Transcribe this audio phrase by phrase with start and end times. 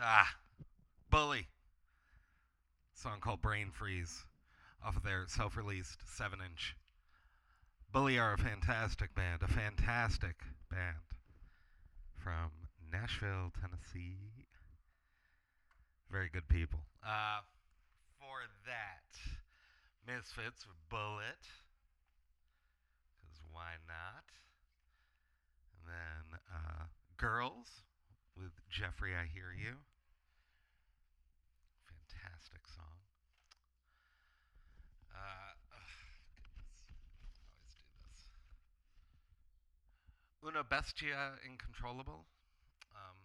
[0.00, 0.34] Ah,
[1.10, 1.46] Bully.
[2.94, 4.24] Song called Brain Freeze
[4.84, 6.76] off of their self released 7 inch.
[7.92, 10.36] Bully are a fantastic band, a fantastic
[10.70, 10.96] band
[12.16, 12.50] from
[12.90, 14.46] Nashville, Tennessee.
[16.10, 16.80] Very good people.
[17.06, 17.40] Uh,
[18.18, 19.18] for that,
[20.06, 21.46] Misfits with Bullet.
[23.20, 24.24] Because why not?
[25.72, 26.84] And then uh,
[27.16, 27.84] Girls
[28.36, 29.78] with Jeffrey, I Hear You.
[31.86, 32.98] Fantastic song.
[35.14, 35.54] Uh,
[36.34, 36.74] goodness.
[37.14, 38.20] Always do this.
[40.42, 42.26] Una Bestia Incontrolable.
[42.94, 43.18] Um,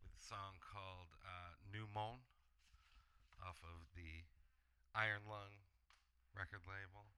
[0.00, 2.20] with a song called uh, New Moon
[3.44, 4.24] off of the
[4.94, 5.60] Iron Lung
[6.36, 7.12] record label.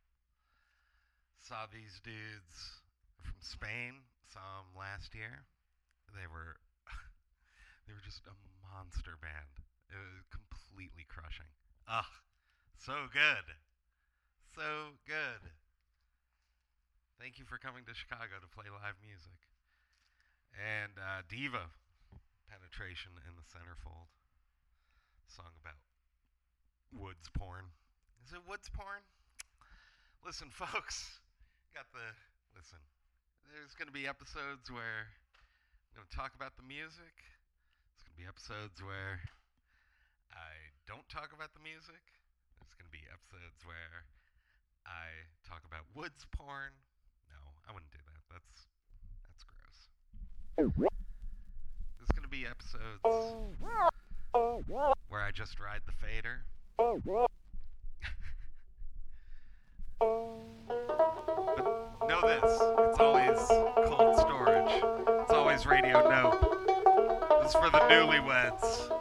[1.39, 2.83] Saw these dudes
[3.23, 4.03] from Spain.
[4.27, 5.47] Saw them last year.
[6.15, 6.57] They were
[7.87, 9.53] they were just a monster band.
[9.89, 11.49] It was completely crushing.
[11.89, 12.13] Ugh,
[12.77, 13.57] so good,
[14.55, 15.43] so good.
[17.19, 19.43] Thank you for coming to Chicago to play live music.
[20.55, 21.67] And uh, Diva,
[22.47, 24.07] penetration in the centerfold.
[25.27, 25.83] Song about
[26.95, 27.69] woods porn.
[28.25, 29.05] Is it woods porn?
[30.25, 31.21] Listen, folks,
[31.75, 32.15] got the
[32.57, 32.81] listen.
[33.53, 35.13] There's going to be episodes where
[35.93, 37.15] I'm going to talk about the music.
[37.93, 39.21] There's going to be episodes where
[40.33, 40.53] I
[40.87, 42.03] don't talk about the music.
[42.61, 44.05] There's going to be episodes where
[44.87, 46.73] I talk about woods porn.
[47.33, 48.23] No, I wouldn't do that.
[48.31, 48.69] That's
[49.27, 49.89] that's gross.
[51.99, 53.03] There's going to be episodes
[55.09, 56.45] where I just ride the fader.
[62.09, 62.78] Know this,
[67.61, 68.98] for the newlyweds.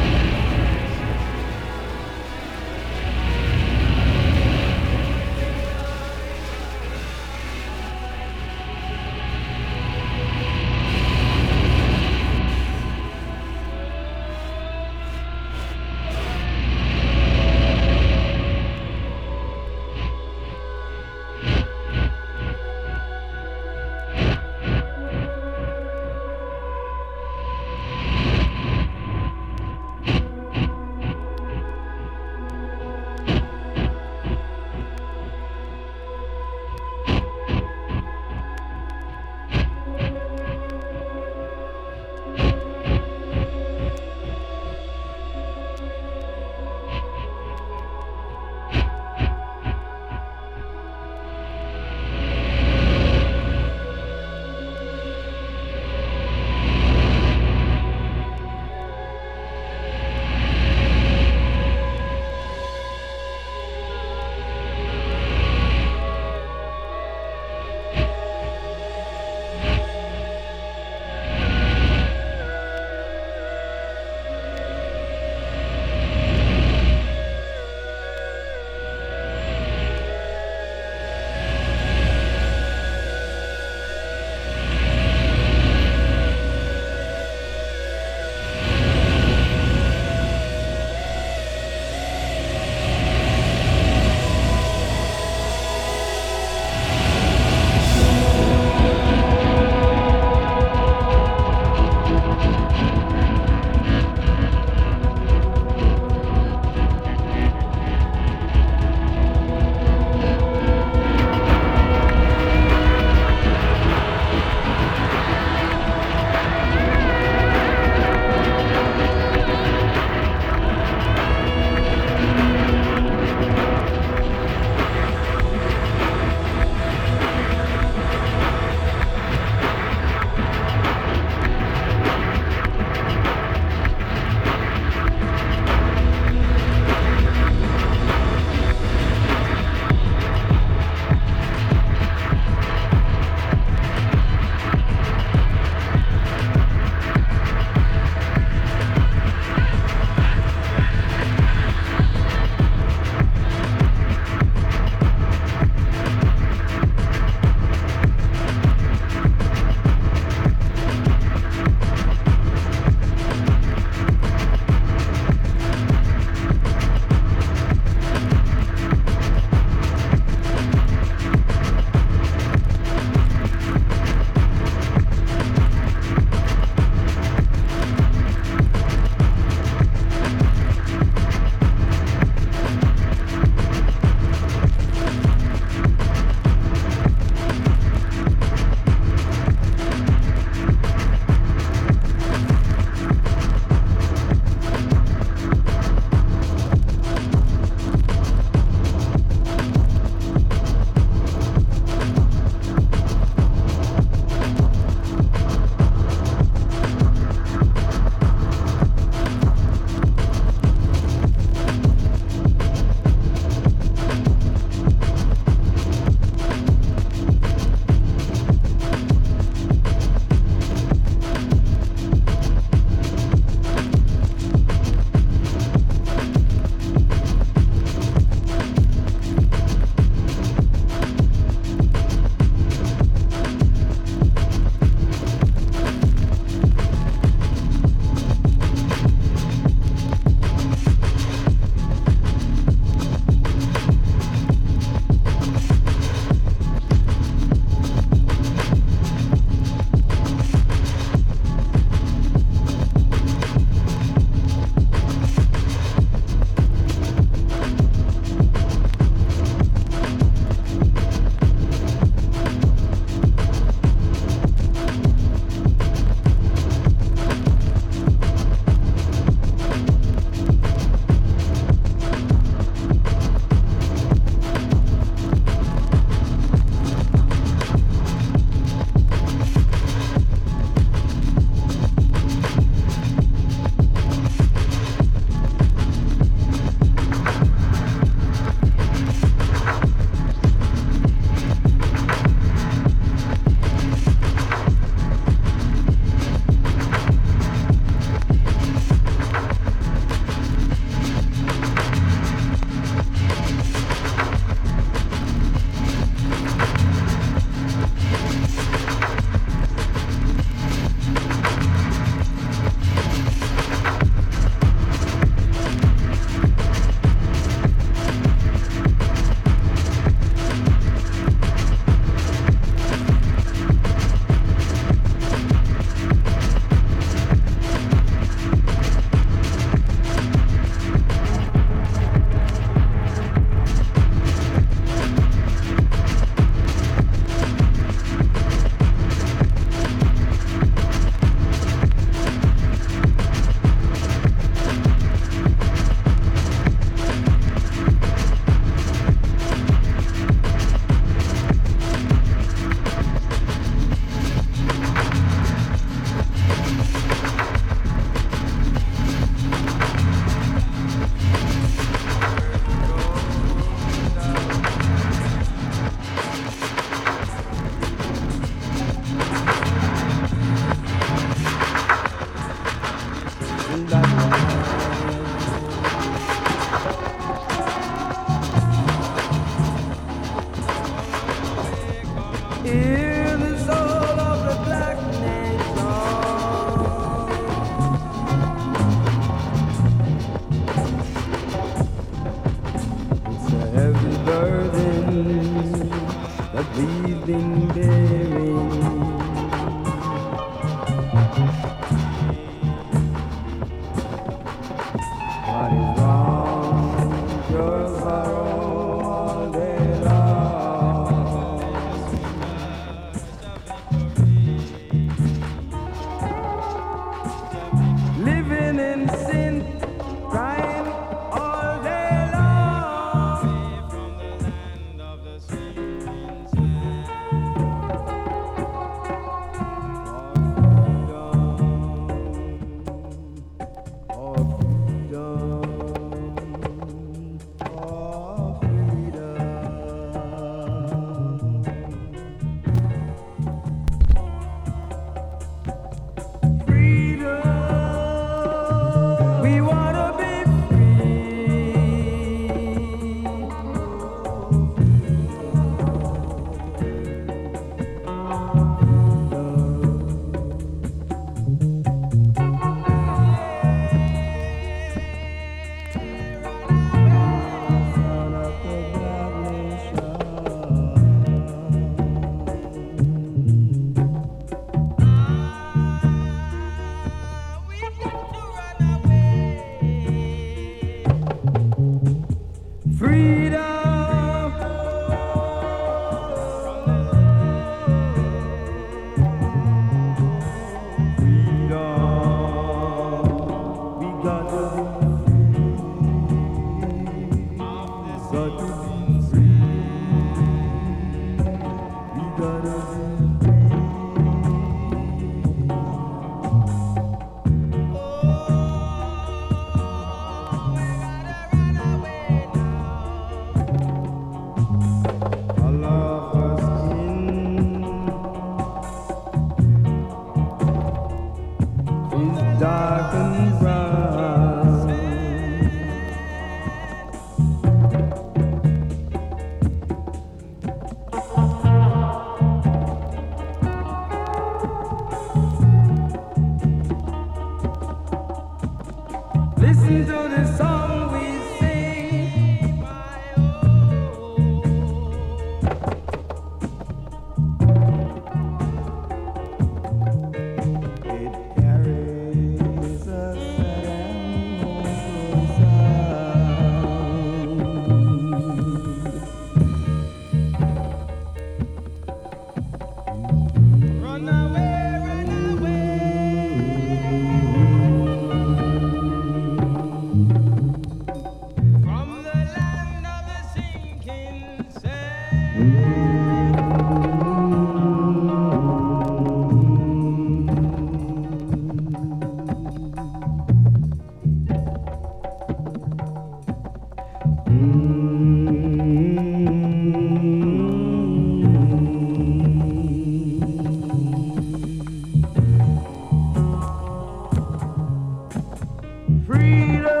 [599.41, 600.00] Day.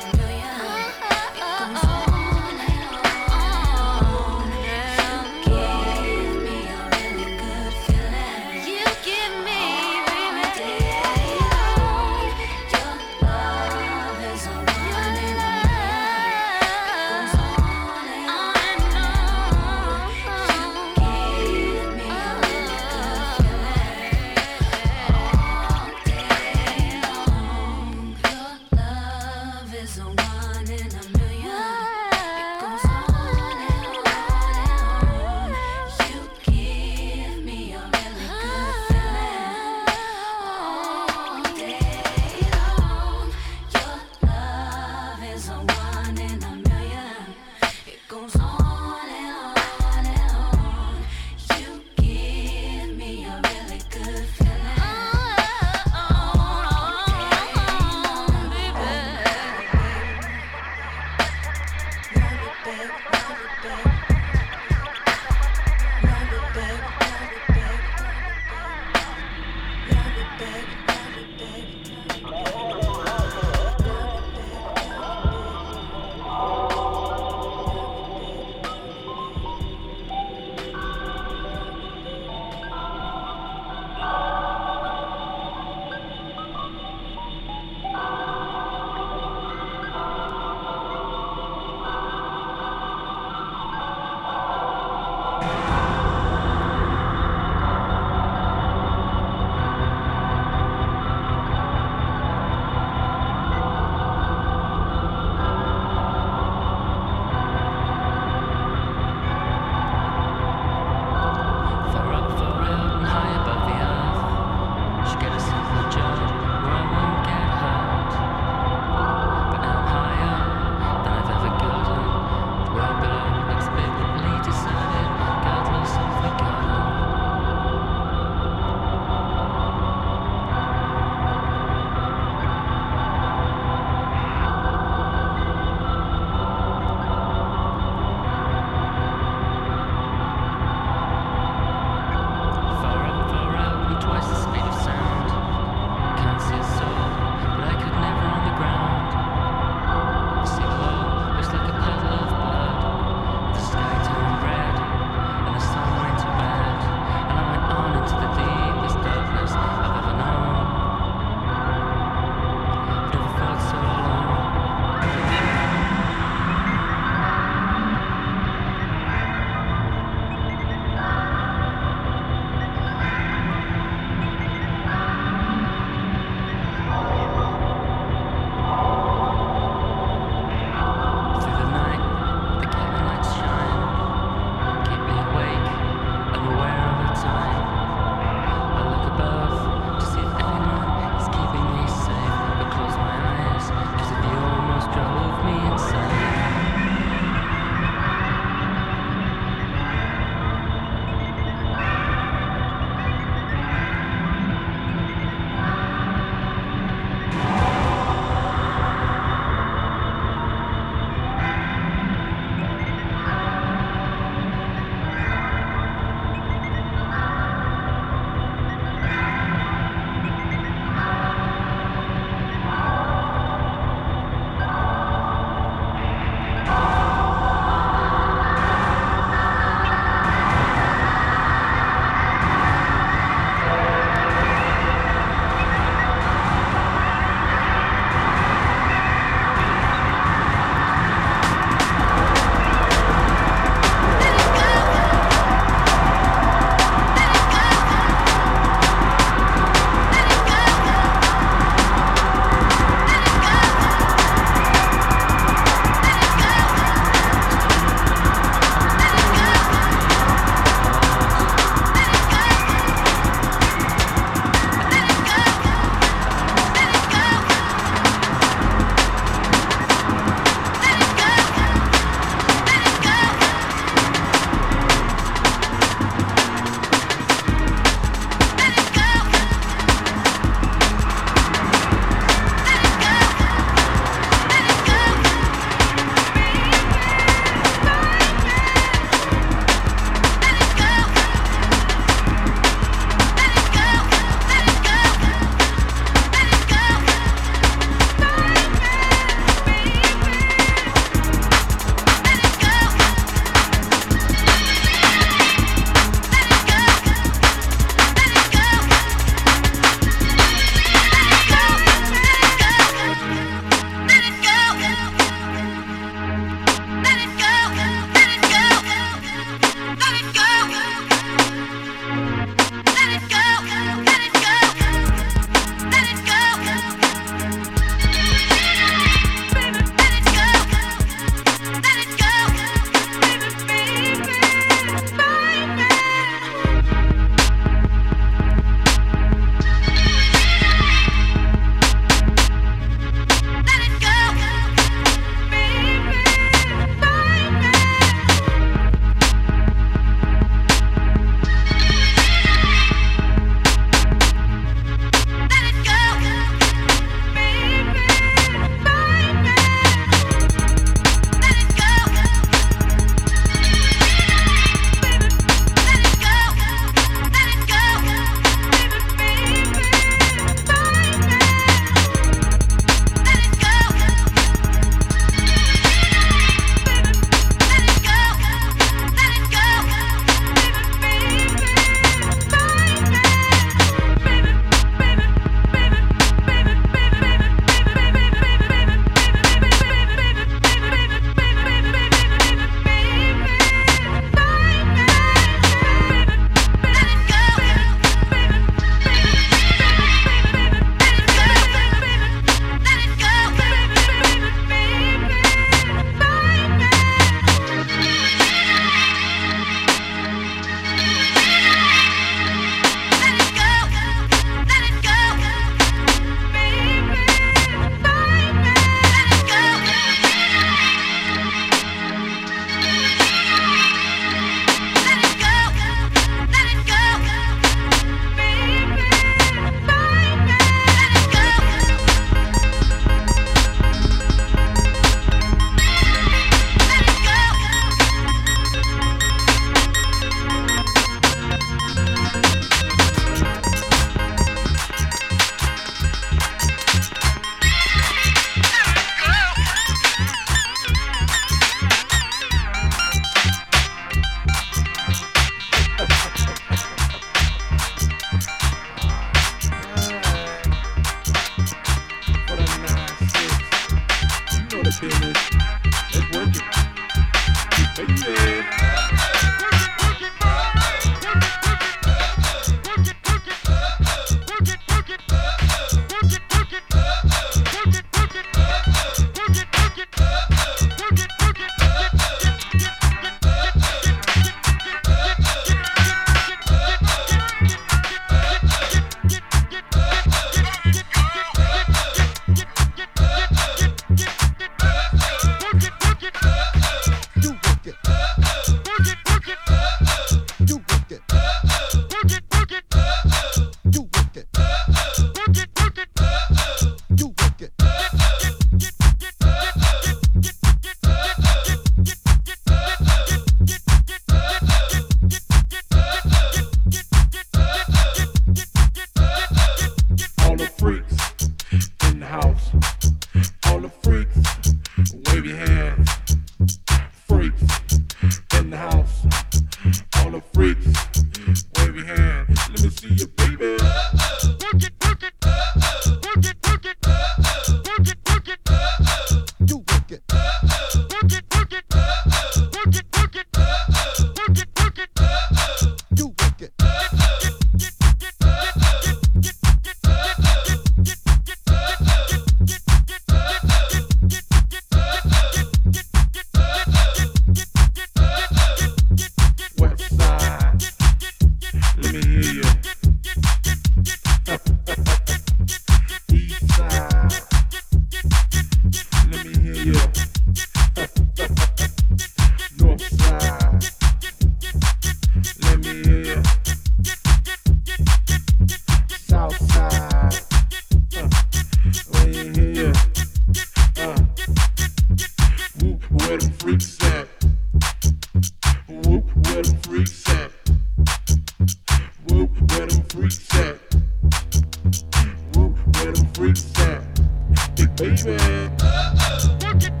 [598.01, 600.00] baby.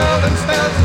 [0.00, 0.79] Golden spells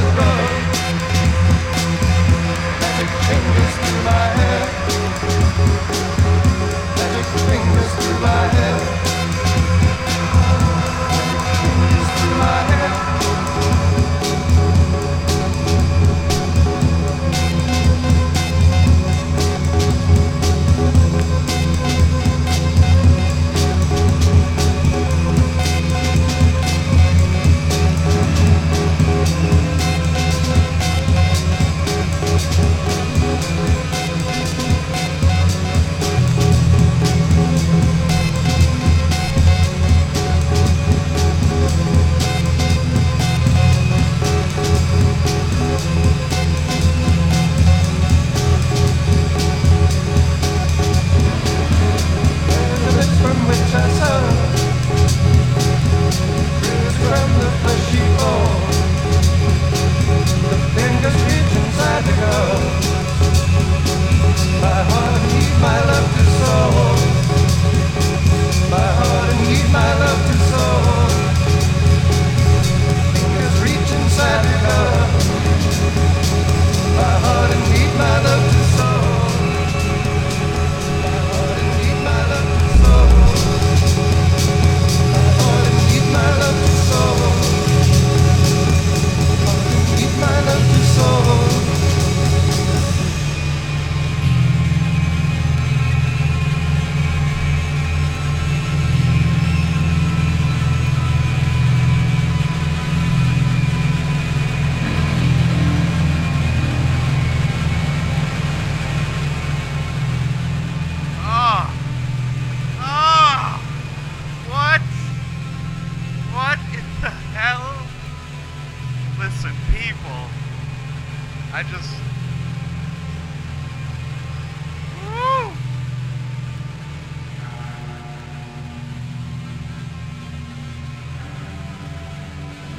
[121.56, 121.90] I just.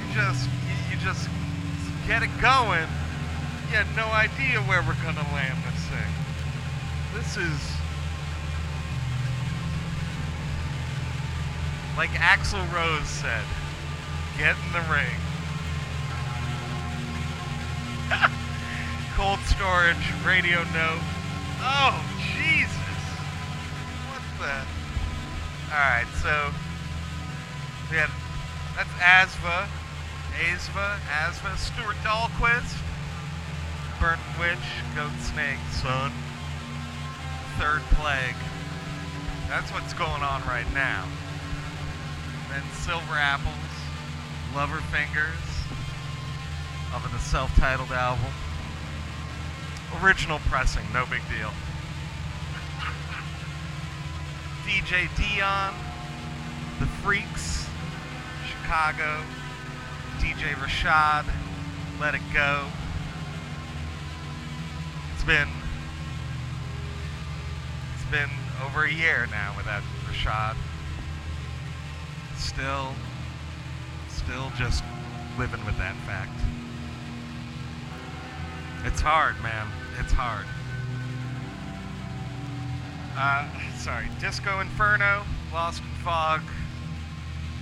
[0.07, 0.51] You just.
[0.69, 1.31] You, you just
[2.07, 2.87] get it going.
[3.71, 6.13] You had no idea where we're gonna land this thing.
[7.15, 7.73] This is.
[11.97, 13.43] Like Axl Rose said,
[14.37, 15.26] get in the ring.
[19.47, 21.03] Storage, radio note.
[21.61, 22.73] Oh, Jesus.
[24.11, 24.67] What the?
[25.73, 26.53] Alright, so
[27.91, 28.11] we had
[28.77, 29.69] that's Asva,
[30.37, 32.77] Asva, Asva, Stuart Dahlquist,
[33.99, 34.59] Burnt Witch,
[34.95, 36.13] Goat Snake, Son,
[37.59, 38.37] Third Plague.
[39.49, 41.07] That's what's going on right now.
[42.51, 43.55] Then Silver Apples,
[44.55, 45.47] Lover Fingers,
[46.95, 48.33] of the self-titled album.
[50.03, 51.53] Original pressing, no big deal.
[54.67, 55.75] DJ Dion,
[56.81, 57.69] The Freaks,
[58.47, 59.23] Chicago,
[60.19, 61.25] DJ Rashad,
[62.01, 62.67] Let It Go.
[65.15, 65.49] It's been
[67.95, 68.31] it's been
[68.65, 70.57] over a year now without Rashad.
[72.37, 72.93] Still
[74.09, 74.83] still just
[75.39, 76.39] living with that fact.
[78.85, 79.67] It's hard, man.
[79.99, 80.47] It's hard.
[83.17, 84.07] Uh, sorry.
[84.21, 86.43] Disco Inferno, Lost in Fog,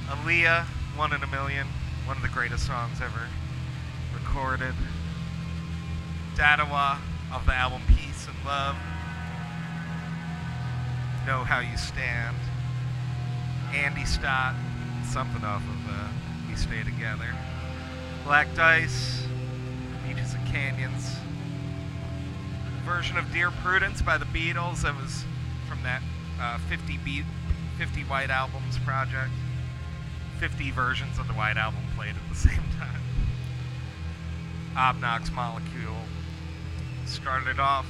[0.09, 0.64] Aaliyah,
[0.97, 1.66] One in a Million,
[2.07, 3.28] one of the greatest songs ever
[4.12, 4.74] recorded.
[6.35, 6.99] Dadawa
[7.32, 8.76] of the album Peace and Love.
[11.26, 12.37] Know How You Stand.
[13.72, 14.55] Andy Stott,
[15.05, 16.09] something off of uh,
[16.49, 17.35] We Stay Together.
[18.24, 19.26] Black Dice,
[20.07, 21.24] Beaches and Canyons.
[22.85, 25.24] Version of Dear Prudence by the Beatles that was
[25.66, 26.03] from that
[26.39, 27.24] uh, 50 beat,
[27.78, 29.30] 50 White Albums project.
[30.39, 33.01] 50 versions of the White Album played at the same time.
[34.76, 35.97] Obnox Molecule
[37.07, 37.87] started off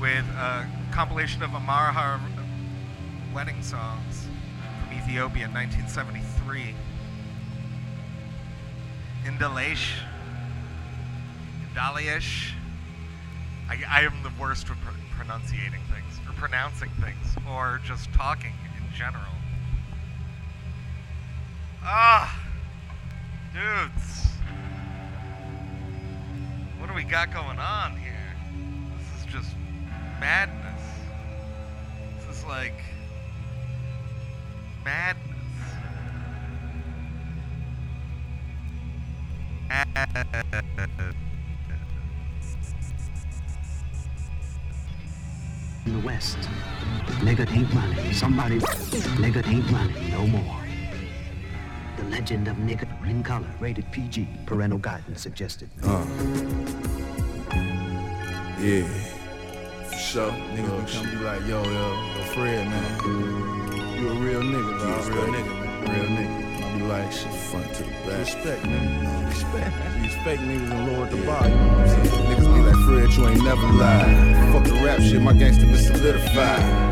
[0.00, 2.20] with a compilation of Amhara
[3.32, 4.26] wedding songs
[4.82, 6.74] from Ethiopia in 1973.
[9.24, 9.92] Indalesh.
[11.72, 12.55] Indalish.
[13.68, 18.52] I, I am the worst with pr- pronunciating things, or pronouncing things, or just talking
[18.76, 19.24] in general.
[21.82, 22.40] Ah!
[23.52, 24.26] Dudes!
[26.78, 28.36] What do we got going on here?
[28.98, 29.56] This is just
[30.20, 30.82] madness.
[32.26, 32.74] This is like.
[34.84, 35.26] madness.
[39.68, 40.90] Madness.
[46.16, 46.38] The West.
[47.20, 48.12] Nigga ain't running.
[48.12, 48.58] Somebody,
[49.20, 50.60] nigga ain't running no more.
[51.96, 55.68] The legend of nigga in color, rated PG, parental guidance suggested.
[55.82, 56.04] Uh.
[58.60, 58.86] Yeah.
[59.84, 60.30] For sure.
[60.30, 63.00] Niggas be come be like, yo, yo, yo, Fred, man.
[63.98, 65.14] You a real nigga, dog.
[65.14, 65.94] Real nigga, man.
[65.94, 66.45] Real nigga.
[66.88, 68.20] Like, shit, front to the back.
[68.20, 69.26] Respect, nigga.
[69.28, 70.02] Respect.
[70.02, 71.88] These fake niggas and lower the bar, you know what
[72.26, 74.52] Niggas be like, Fred, you ain't never lied.
[74.52, 76.85] Fuck the rap shit, my gangster been solidified.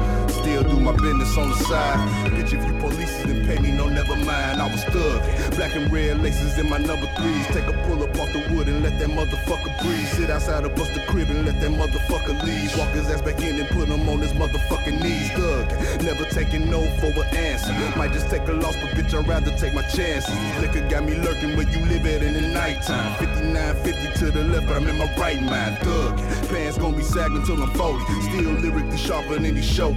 [0.54, 1.98] Still do my business on the side.
[2.30, 4.62] Bitch, if you police then pay me, no, never mind.
[4.62, 5.20] I was thug.
[5.56, 7.46] Black and red laces in my number threes.
[7.48, 10.06] Take a pull up off the wood and let that motherfucker breathe.
[10.14, 12.70] Sit outside of bust the crib and let that motherfucker leave.
[12.78, 15.32] Walk his ass back in and put him on his motherfucking knees.
[15.32, 15.66] Thug.
[16.04, 17.74] Never taking no for an answer.
[17.98, 20.30] Might just take a loss, but bitch, I'd rather take my chances.
[20.60, 23.12] Liquor got me lurking where you live at in the nighttime.
[23.18, 25.78] 5950 to the left, but I'm in my right mind.
[25.78, 26.16] Thug.
[26.48, 28.04] Pants gonna be sagging till I'm 40.
[28.22, 29.92] Still lyrically sharper than these show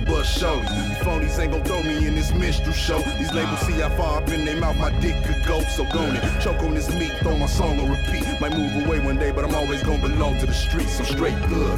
[0.48, 0.88] bus shows.
[0.88, 3.00] These phonies ain't gonna throw me in this minstrel show.
[3.18, 5.62] These labels see how far up in their mouth my dick could go.
[5.62, 6.42] So go it.
[6.42, 8.26] Choke on this meat, throw my song on repeat.
[8.40, 11.00] Might move away one day, but I'm always gonna belong to the streets.
[11.00, 11.34] I'm straight.
[11.34, 11.78] Uh,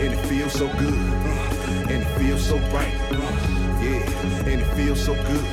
[0.00, 0.94] and it feels so good.
[1.90, 2.94] And it feels so right.
[3.80, 5.44] Yeah, and it feels so good.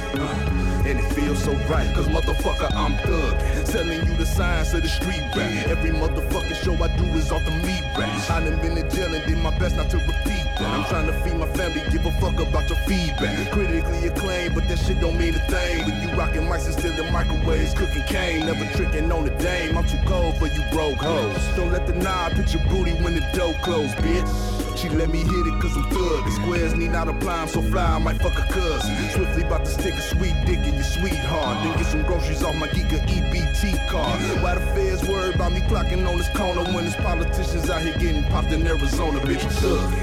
[0.86, 3.66] And it feels so right, cause motherfucker, I'm thug.
[3.68, 5.68] Telling you the signs of the street rap.
[5.68, 8.30] Every motherfucking show I do is off the meat rap.
[8.30, 11.14] I done been to jail and did my best not to repeat I'm trying to
[11.22, 13.52] feed my family, give a fuck about your feedback.
[13.52, 15.86] Critically acclaimed, but that shit don't mean a thing.
[15.86, 19.78] When you rockin' mics and still in microwaves, cooking cane, never tricking on the dame.
[19.78, 21.46] I'm too cold for you broke hoes.
[21.56, 24.54] Don't let the knob hit your booty when the door closed, bitch.
[24.78, 26.26] She let me hit it cause I'm thug.
[26.26, 28.96] The squares need not apply, I'm so fly, I might fuck a cousin.
[29.12, 31.64] Swiftly about to stick a sweet dick in your sweetheart.
[31.64, 34.20] Then get some groceries off my Giga EBT card.
[34.42, 37.98] Why the feds worried about me clocking on this corner when there's politicians out here
[37.98, 40.03] getting popped in Arizona, bitch, thug.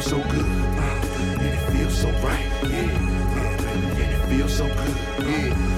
[0.00, 0.46] Feels so good.
[0.46, 2.46] Uh, and it feels so right.
[2.62, 5.26] Yeah, and it feels so good.
[5.26, 5.69] Yeah.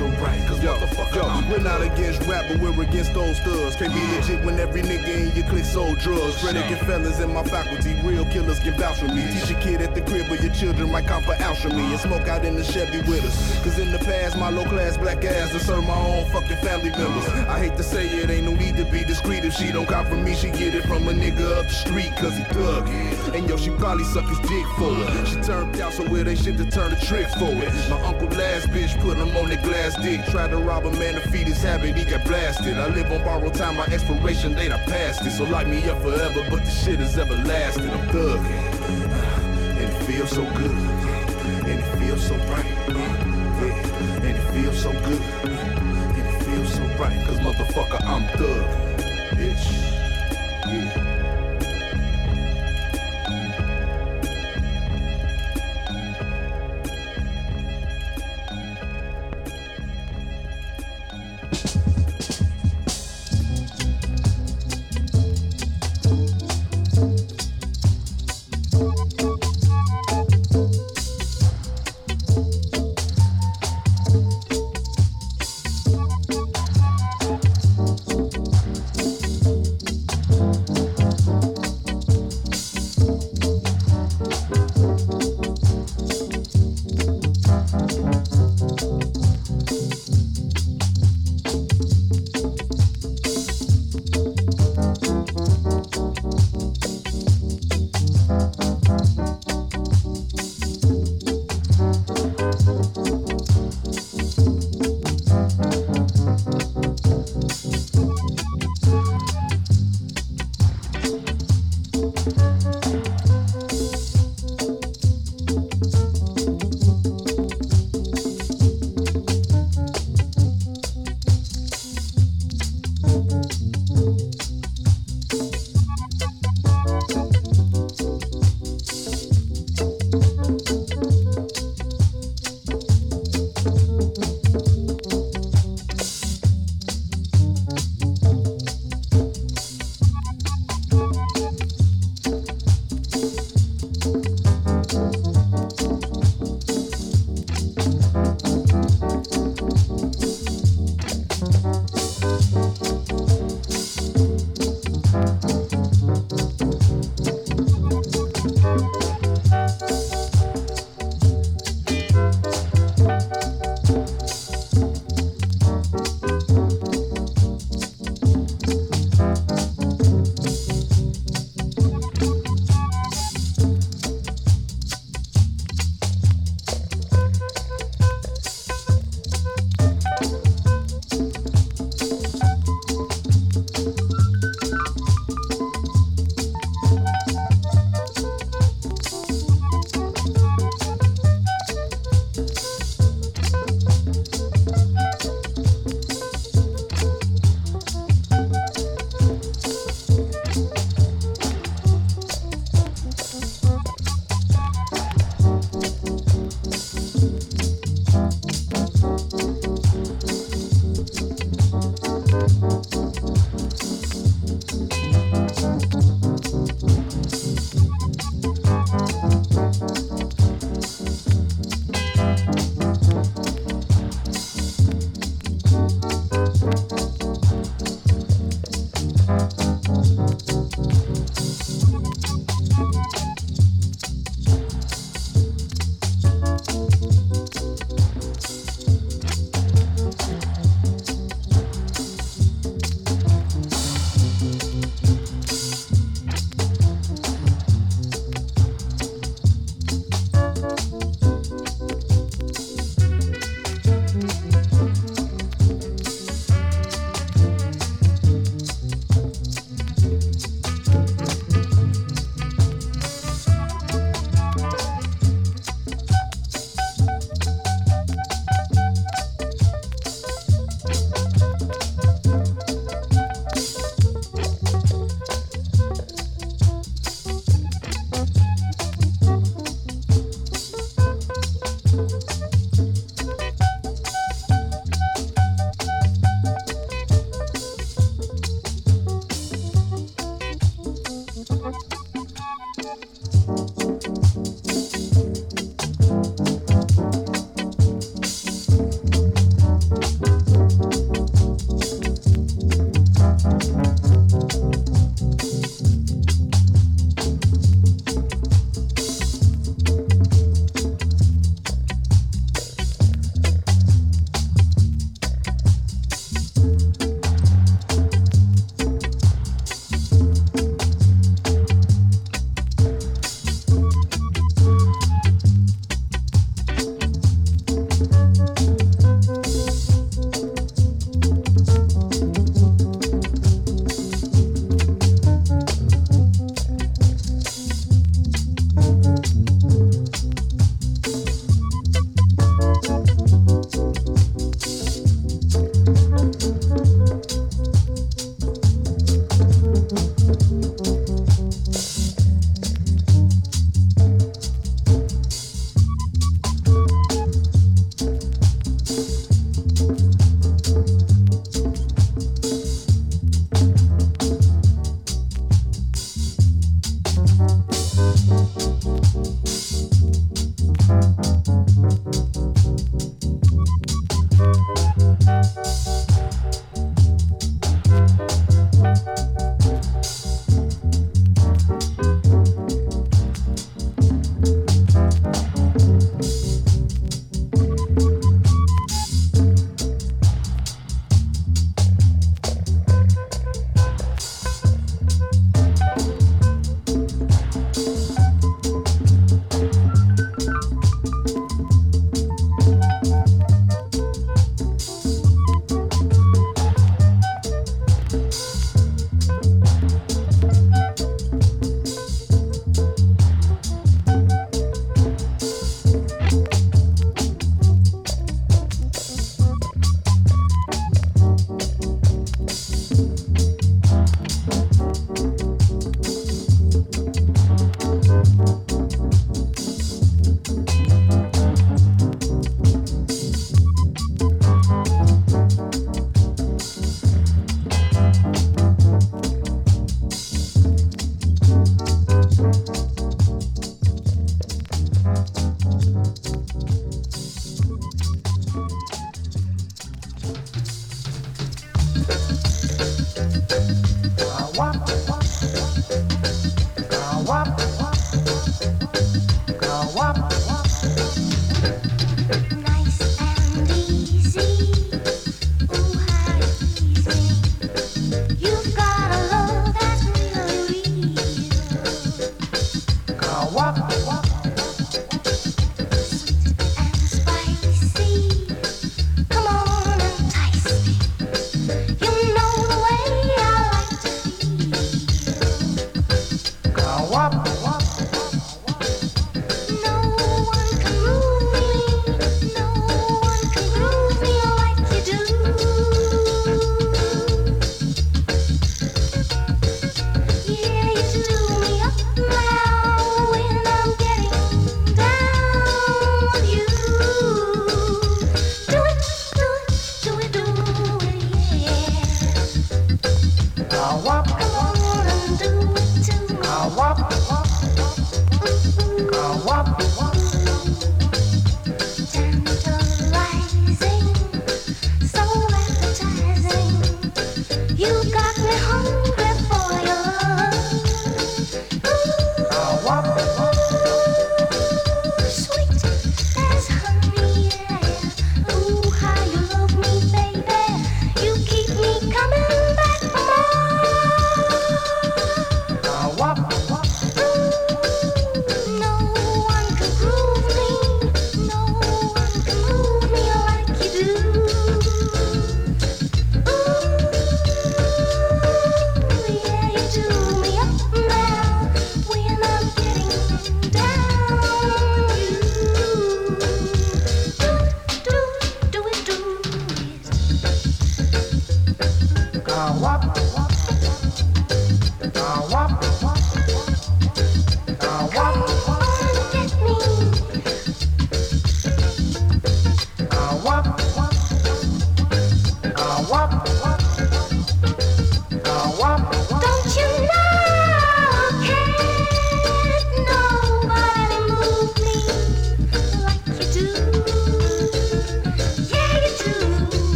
[0.00, 0.76] And it feels so right, cause yo,
[1.14, 3.76] yo, we're not against rap, but we're against those thugs.
[3.76, 6.40] Can't be legit when every nigga in your clique sold drugs.
[6.42, 9.22] Predicate fellas in my faculty, real killers can vouch for me.
[9.32, 11.84] Teach a kid at the crib but your children might come for ounce from me
[11.90, 13.62] and smoke out in the Chevy with us.
[13.62, 16.90] Cause in the past, my low class black ass to serve my own fucking family
[16.90, 17.28] members.
[17.48, 19.44] I hate to say it, ain't no need to be discreet.
[19.44, 22.12] If she don't cop from me, she get it from a nigga up the street,
[22.16, 22.88] cause he thug.
[23.34, 25.28] And yo, she probably suck his dick for it.
[25.28, 27.72] She turned out, so it ain't shit to turn the trick for it.
[27.88, 30.24] My uncle last bitch put him on the glass dick.
[30.26, 32.78] Tried to rob a man to feed his habit, he got blasted.
[32.78, 35.32] I live on borrowed time, my expiration date, I passed it.
[35.32, 37.90] So lock me up forever, but the shit is everlasting.
[37.90, 38.46] I'm thugging.
[39.80, 40.70] And it feels so good.
[41.66, 42.64] And it feels so right.
[44.22, 45.22] And it feels so good.
[45.44, 47.18] And it feels so right.
[47.26, 48.64] Cause motherfucker, I'm thug.
[49.36, 49.97] Bitch.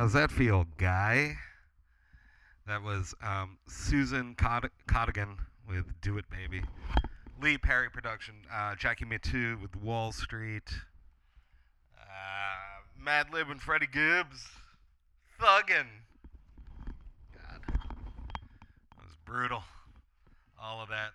[0.00, 1.36] How's that feel, guy?
[2.66, 4.70] That was um, Susan Cod-
[5.68, 6.62] with "Do It, Baby."
[7.38, 8.36] Lee Perry production.
[8.50, 10.70] Uh, Jackie Mittoo with "Wall Street."
[12.00, 14.48] Uh, Madlib and Freddie Gibbs.
[15.38, 15.84] Thuggin'.
[17.34, 17.78] God, that
[18.96, 19.64] was brutal.
[20.58, 21.10] All of that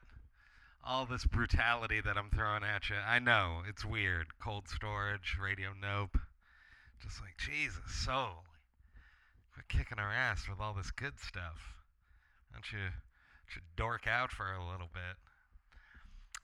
[0.86, 2.98] all this brutality that I'm throwing at you.
[2.98, 4.28] I know it's weird.
[4.40, 6.20] Cold storage, radio nope.
[7.02, 8.45] Just like Jesus, so
[9.56, 11.80] quit kicking our ass with all this good stuff.
[12.52, 15.16] Why don't you, don't you dork out for a little bit?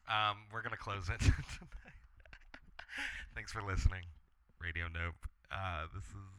[0.07, 1.99] Um, we're gonna close it tonight.
[3.36, 4.07] Thanks for listening,
[4.64, 5.20] Radio Nope.
[5.51, 6.32] Uh, this has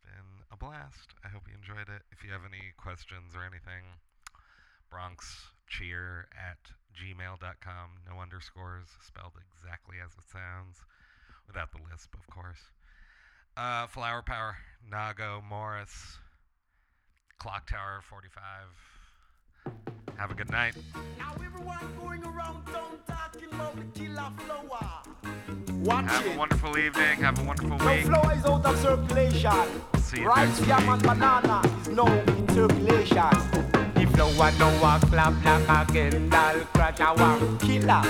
[0.00, 1.12] been a blast.
[1.20, 2.02] I hope you enjoyed it.
[2.08, 4.00] If you have any questions or anything,
[4.88, 7.88] Bronx cheer at gmail.com.
[8.08, 10.80] No underscores, spelled exactly as it sounds,
[11.46, 12.72] without the lisp, of course.
[13.56, 14.56] Uh, Flower Power,
[14.92, 16.18] Nago, Morris,
[17.38, 18.42] Clock Tower 45.
[20.18, 20.74] Have a good night.
[21.18, 25.02] Now everyone going around town talking about the killer flour.
[25.84, 27.18] Watch Have a wonderful evening.
[27.20, 28.04] Have a wonderful No week.
[28.06, 29.52] flour is out of circulation.
[30.00, 30.88] See you Rice, next yam, week.
[30.90, 33.30] and banana is now in circulation.
[33.94, 38.02] The flour now a clap like a Kendal crash a one killer.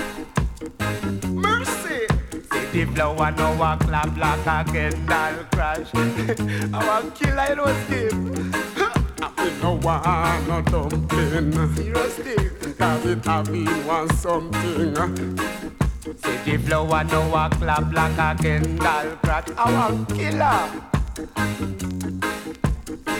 [2.71, 5.89] The flour now a clap like a Kendal crash.
[6.73, 8.17] I want killer you know Steve.
[9.37, 11.51] Me no want no dumpling.
[11.75, 12.75] Zero Steve.
[12.77, 14.95] Cause it have me want something.
[16.17, 19.47] Say the flour now a clap like a Kendal crash.
[19.57, 20.69] I want killer.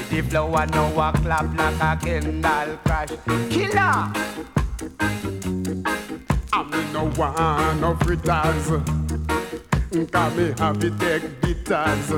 [0.10, 3.10] The flour now a clap like a Kendal crash.
[3.50, 4.12] Killer.
[6.70, 9.07] Me no want no fritters.
[9.90, 12.12] Cause me it take bitters.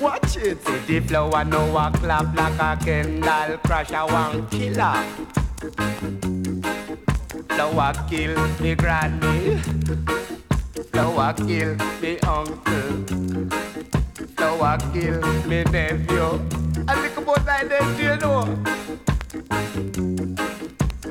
[0.00, 0.64] Watch it.
[0.86, 3.92] The flour now a clap like a Kendal crash.
[3.92, 5.04] I want killer.
[7.50, 9.58] Flour kill me granny.
[10.90, 13.04] Flour kill me uncle.
[14.36, 16.40] Flour kill me nephew.
[16.88, 18.42] I think about that then, do you know?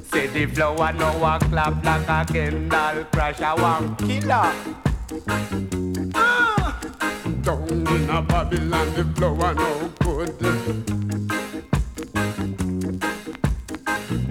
[0.01, 3.41] Say the flour now a clap like a Kendal crash.
[3.41, 4.51] I want killer.
[7.43, 10.31] Down in a Babylon, the flour no good.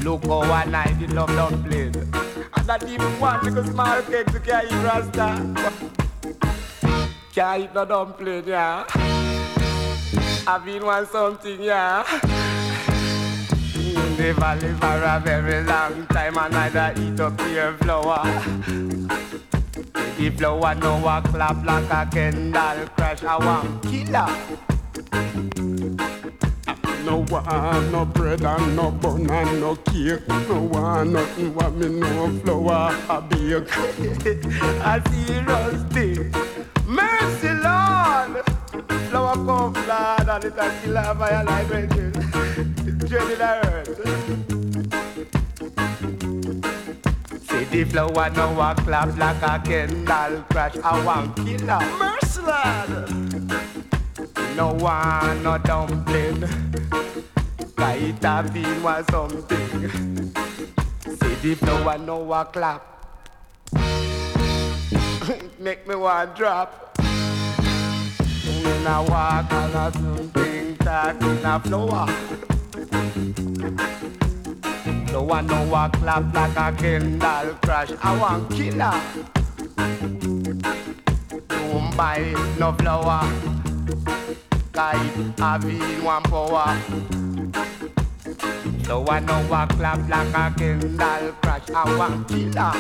[0.05, 1.95] Look how I night the love dumpling.
[1.97, 5.41] And that even one little small cake to carry rasta.
[7.33, 8.85] Can't eat no dumpling, yeah.
[10.47, 12.05] I've been want something, yeah.
[14.17, 19.34] The valley for a very long time and I eat up your flour.
[20.17, 23.25] The flour no a clap like a Kendal crash.
[23.25, 24.29] I want killer.
[27.05, 30.27] No want no bread and no bun and no cake.
[30.29, 33.69] No want nothing what me no flour a bake.
[34.83, 36.31] I see rusty.
[36.87, 38.45] Mercy, Lord.
[39.11, 42.13] Flour come, Lord, and it a kill a fire like brethren.
[42.99, 44.64] Dreaded the earth.
[47.75, 50.77] The flour now a clap like a Kendal crash.
[50.77, 51.81] I want killer.
[51.99, 53.11] Mercy, lad.
[54.55, 56.43] No one, no dumpling.
[57.75, 60.33] Cause it a been was something.
[61.05, 62.83] See the flour now a clap.
[65.59, 66.97] Make me want drop.
[68.63, 72.07] When I walk on a something talk in a flour.
[75.15, 77.93] No one no a clap like a Kendal crash.
[78.03, 79.01] I want killer.
[81.47, 83.23] Don't buy no flour.
[84.75, 86.77] Have been one power.
[88.83, 91.71] So I know a clap like a Kendal crash.
[91.71, 92.75] I want killer.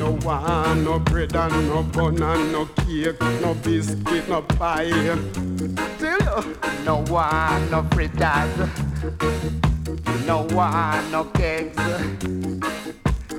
[0.00, 4.82] No want no bread and no bun and no cake, no biscuit, no pie.
[4.82, 5.14] You.
[6.84, 8.91] No one, no fritters.
[9.02, 11.76] No one, no cakes.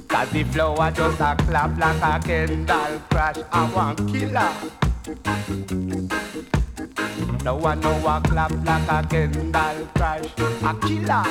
[0.09, 3.37] Cause the flour just a clap like a Kendal crash.
[3.49, 4.51] I want killer.
[7.45, 10.25] No one know a clap like a Kendal crash.
[10.63, 11.23] A killer.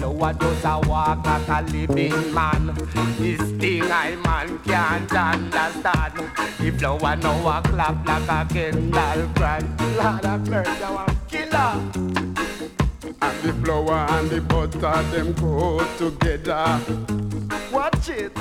[0.00, 2.74] No one does a walk like a living man.
[3.18, 6.14] This thing I man can't understand.
[6.58, 9.62] If no one know a clap like a Kendal crash.
[9.96, 11.17] Lord of mercy, I want
[11.58, 16.80] and the flour and the butter, them go together.
[17.72, 18.32] Watch it.